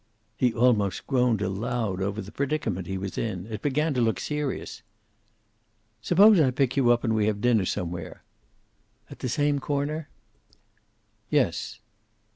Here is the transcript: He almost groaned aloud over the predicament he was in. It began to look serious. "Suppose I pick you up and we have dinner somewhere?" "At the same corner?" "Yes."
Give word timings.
He 0.35 0.51
almost 0.51 1.05
groaned 1.05 1.43
aloud 1.43 2.01
over 2.01 2.23
the 2.23 2.31
predicament 2.31 2.87
he 2.87 2.97
was 2.97 3.19
in. 3.19 3.45
It 3.45 3.61
began 3.61 3.93
to 3.93 4.01
look 4.01 4.19
serious. 4.19 4.81
"Suppose 6.01 6.39
I 6.39 6.49
pick 6.49 6.75
you 6.75 6.89
up 6.91 7.03
and 7.03 7.13
we 7.13 7.27
have 7.27 7.39
dinner 7.39 7.65
somewhere?" 7.65 8.23
"At 9.11 9.19
the 9.19 9.29
same 9.29 9.59
corner?" 9.59 10.09
"Yes." 11.29 11.81